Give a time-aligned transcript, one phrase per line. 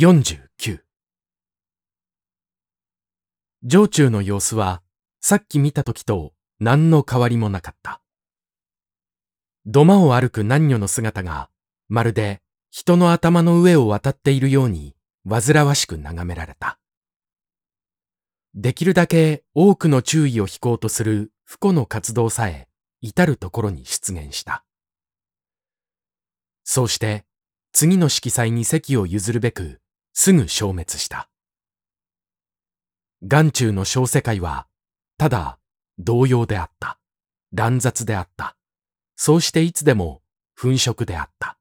[0.00, 0.78] 49
[3.68, 4.80] 城中の様子は
[5.20, 8.00] さっき見た時と何の変わりもなかった。
[9.66, 11.50] 土間を歩く男女の姿が
[11.90, 12.40] まるで
[12.70, 14.96] 人の頭の上を渡っているように
[15.28, 16.78] 煩わしく眺められた。
[18.54, 22.68] できるだけ多くの注意を引こうとする不幸の活動さえ
[23.02, 24.64] 至るところに出現した。
[26.64, 27.26] そうして
[27.72, 29.79] 次の色彩に席を譲るべく
[30.12, 31.28] すぐ消滅した。
[33.22, 34.66] 眼中の小世界は
[35.18, 35.58] ただ
[35.98, 36.98] 動揺であった。
[37.52, 38.56] 乱雑であった。
[39.16, 40.22] そうしていつでも
[40.58, 41.58] 粉飾であった。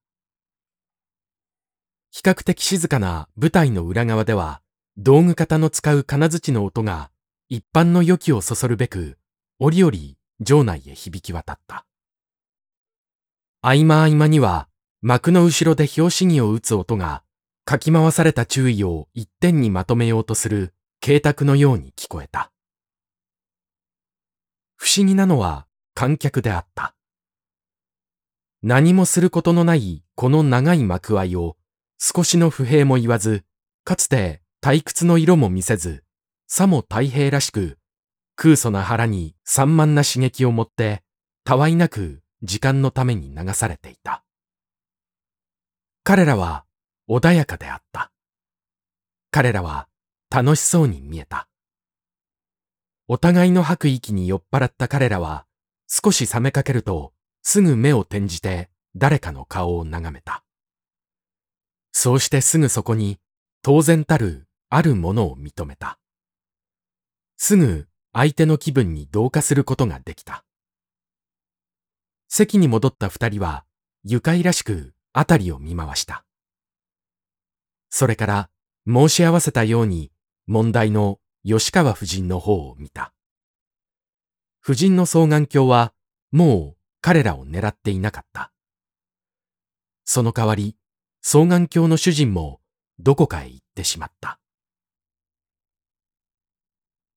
[2.12, 4.62] 比較的静かな舞台の裏側では
[4.98, 7.12] 道具方の使う金槌の音が
[7.50, 9.18] 一般の予期をそそるべく
[9.60, 9.94] 折々
[10.40, 11.86] 場内へ響き渡った。
[13.62, 14.70] 合間合間には
[15.02, 17.24] 幕の後ろで拍子木を打つ音が
[17.70, 22.52] かき回された注意を一点にまとめようとする慶卓のように聞こえた。
[24.76, 26.96] 不思議なのは観客であった。
[28.64, 31.58] 何もすることのないこの長い幕合を
[32.00, 33.44] 少しの不平も言わず、
[33.84, 36.04] かつて退屈の色も見せず、
[36.48, 37.78] さも太平らしく、
[38.36, 41.04] 空疎な腹に散漫な刺激を持って、
[41.44, 44.24] たわいなく時間のために流されていた。
[46.04, 46.66] 彼らは
[47.10, 48.12] 穏やかであった。
[49.32, 49.88] 彼らは
[50.30, 51.48] 楽しそうに見えた。
[53.08, 55.48] お互いの吐く息に酔っ払った彼らは、
[55.88, 60.44] 少し冷めかけると、すぐ目を転じて誰かの顔を眺めた。
[61.92, 63.18] そうしてすぐそこに、
[63.64, 65.98] 当然たるあるものを認めた。
[67.38, 70.46] すぐ相手の気分に同化することができた。
[72.28, 73.66] 席に戻った二人は、
[74.04, 76.24] 愉快らしく辺りを見回した。
[77.90, 78.50] それから
[78.88, 80.12] 申し合わせたように
[80.48, 83.14] 問題の吉川夫人の方を見た。
[84.64, 85.94] 夫人の双眼鏡は
[86.32, 88.52] もう彼らを狙っていなかった。
[90.06, 90.76] その代わり
[91.22, 92.60] 双眼鏡の主人も
[93.00, 94.40] どこかへ行ってしまった。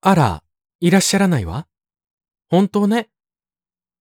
[0.00, 0.42] あら、
[0.80, 1.66] いらっしゃらないわ。
[2.48, 3.08] 本当ね。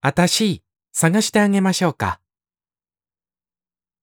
[0.00, 2.20] あたし、探してあげましょうか。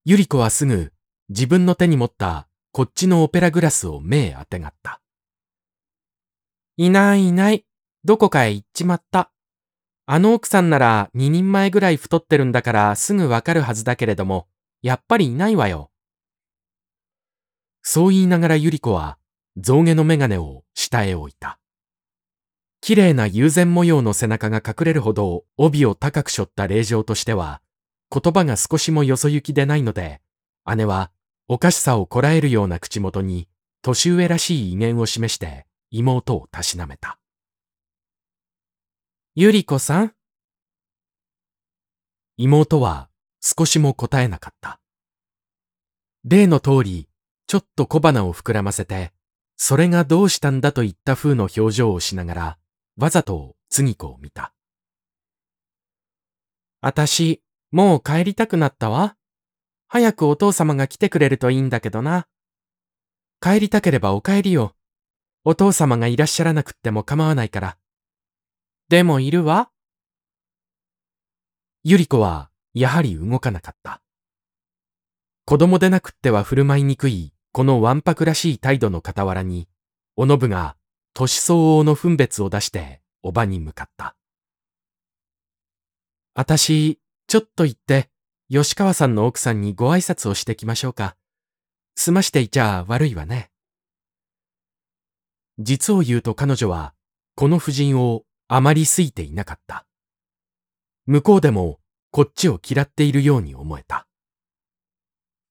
[0.05, 0.91] ゆり子はすぐ
[1.29, 5.01] 自分の手に持ったこっちのオペラグラスを目へあてがった。
[6.77, 7.65] いないいない。
[8.03, 9.31] どこかへ行っちまった。
[10.05, 14.47] あの奥さんなら二人前ぐらい太ってるんだからすぐわかるはずだけれども、
[14.81, 15.91] やっぱりいないわよ。
[17.81, 19.17] そう言いながらゆり子は
[19.57, 21.59] 象牙の眼鏡を下へ置いた。
[22.81, 27.61] 綺麗な友禅模様の背中が隠れるほど帯を高く背負った令状としては、
[28.11, 30.21] 言葉が少しもよそ行きでないので、
[30.75, 31.11] 姉は
[31.51, 33.47] おかしさをこらえるような口元に
[33.81, 37.17] 年上らしい威厳を示して妹をたしなめた。
[39.33, 40.13] ゆり子さん？
[42.37, 43.09] 妹は
[43.41, 44.79] 少しも答えなかった。
[46.23, 47.09] 例の通り、
[47.47, 49.11] ちょっと小鼻を膨らませて、
[49.57, 52.57] それがどうしたんだといった風の表情をしながら、
[52.95, 54.53] わざと次子を見た。
[56.81, 59.15] あたし、もう帰りたくなったわ。
[59.91, 62.27] 早くお父様が来てくれるといいんだけどな。
[63.41, 64.75] 帰りたければお帰りよ。
[65.43, 67.77] お父様がいらっしゃらなくっても構わないから。
[68.87, 69.71] でもいるわ。
[71.83, 74.03] ゆり子は、やはり動かなかった。
[75.45, 79.67] 子供でなくっては振る舞いにくい、このわんぱくらしい態度の傍らに、
[80.15, 80.77] おのぶが、
[81.15, 84.15] 年相応の分別を出して、おばに向かった。
[86.35, 88.11] あたし、ちょっと行って、
[88.51, 91.15] 吉川さんの奥さんにご挨拶をしてきましょうか。
[91.95, 93.51] 済ましていちゃ悪いわね。
[95.59, 96.95] 実を言うと彼女は、
[97.35, 99.85] この夫人をあまり好いていなかった。
[101.05, 104.07] 向こうでも、こっちを嫌っているように思えた。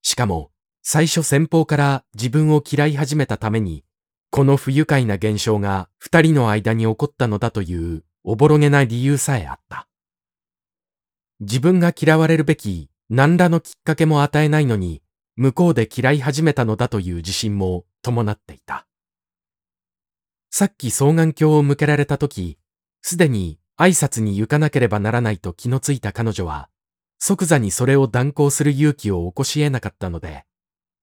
[0.02, 0.50] しかも、
[0.82, 3.84] 最初先方から自分を嫌い始めたために、
[4.30, 9.87] この不愉快な現象が二人の間に起こったのだというおぼろげな理由さえあった。
[11.40, 15.02] 自分が嫌われるべき何らのきっかけも与えないのに、
[15.36, 18.86] 向こうで嫌い始めたのだという自信も伴っていた。
[20.50, 22.58] さっき双眼鏡を向けられたとき、
[23.02, 26.68] すでに挨拶に行かなければならないと気のついた彼女は、
[27.20, 30.44] 即座にそれを断行する勇気を起こし得なかったので、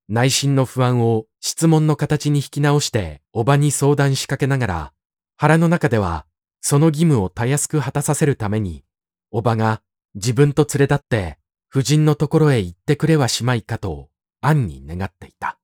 [0.09, 4.93] 内心の不安を質問の形に引き直しておばに相談しかけながら、
[5.37, 6.25] 腹の中では
[6.61, 8.83] その義務をたやすく果たさせるために、
[9.31, 9.81] おばが
[10.15, 11.37] 自分と連れ立って
[11.69, 14.09] 夫人のところへ行ってくれはしまいかと
[14.41, 15.59] 暗に願っていた。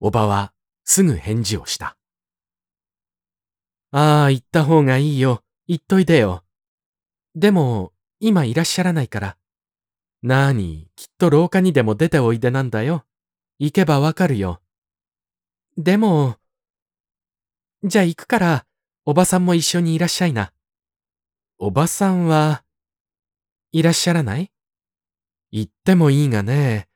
[0.00, 0.52] おばは
[0.84, 1.96] すぐ返事をした。
[3.90, 5.42] ああ、行った方がいいよ。
[5.66, 6.44] 行っといでよ。
[7.34, 9.36] でも、今いらっしゃらないから。
[10.22, 13.04] なーに、きっと廊下にでも出ておいでなんだよ。
[13.58, 14.60] 行けばわかるよ。
[15.76, 16.36] でも、
[17.84, 18.66] じゃあ行くから、
[19.04, 20.52] おばさんも一緒にいらっしゃいな。
[21.60, 22.62] おばさんは、
[23.72, 24.52] いらっしゃらない？
[25.50, 26.86] 行ってもいいがね。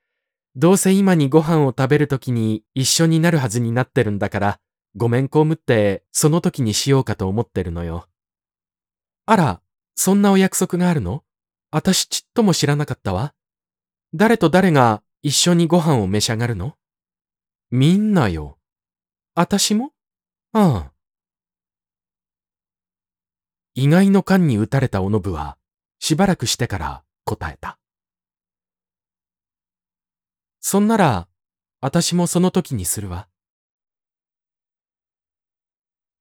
[0.55, 4.61] どうせ今にご飯を食べるときに一緒になるはずになってるんだから、
[4.95, 8.07] ごめんこむってその時にしようかと思ってるのよ。
[9.27, 9.61] あら、
[9.97, 11.25] そんなお約束があるの？
[11.73, 13.35] あたしちっとも知らなかったわ。
[14.15, 16.77] 誰と誰が一緒にご飯を召し上がるの？
[17.73, 18.59] みんなよ。
[19.35, 19.91] あたしも？
[20.53, 20.93] ああ。
[23.75, 25.57] 意外の勘に打たれたおのぶは、
[25.99, 27.79] しばらくしてから答えた。
[30.61, 31.29] そんなら、
[31.81, 33.29] 私もその時にするわ。